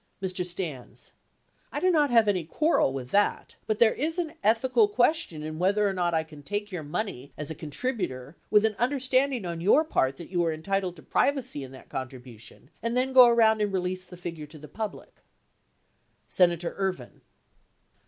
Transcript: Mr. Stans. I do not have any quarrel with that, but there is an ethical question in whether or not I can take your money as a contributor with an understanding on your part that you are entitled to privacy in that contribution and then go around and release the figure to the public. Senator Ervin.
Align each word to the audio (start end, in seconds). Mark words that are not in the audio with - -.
Mr. 0.19 0.43
Stans. 0.43 1.11
I 1.71 1.79
do 1.79 1.91
not 1.91 2.09
have 2.09 2.27
any 2.27 2.43
quarrel 2.43 2.91
with 2.91 3.11
that, 3.11 3.55
but 3.67 3.77
there 3.77 3.93
is 3.93 4.17
an 4.17 4.33
ethical 4.43 4.87
question 4.87 5.43
in 5.43 5.59
whether 5.59 5.87
or 5.87 5.93
not 5.93 6.15
I 6.15 6.23
can 6.23 6.41
take 6.41 6.71
your 6.71 6.81
money 6.81 7.33
as 7.37 7.51
a 7.51 7.53
contributor 7.53 8.35
with 8.49 8.65
an 8.65 8.73
understanding 8.79 9.45
on 9.45 9.61
your 9.61 9.83
part 9.83 10.17
that 10.17 10.31
you 10.31 10.43
are 10.43 10.51
entitled 10.51 10.95
to 10.95 11.03
privacy 11.03 11.63
in 11.63 11.71
that 11.73 11.89
contribution 11.89 12.71
and 12.81 12.97
then 12.97 13.13
go 13.13 13.27
around 13.27 13.61
and 13.61 13.71
release 13.71 14.03
the 14.03 14.17
figure 14.17 14.47
to 14.47 14.57
the 14.57 14.67
public. 14.67 15.21
Senator 16.27 16.73
Ervin. 16.79 17.21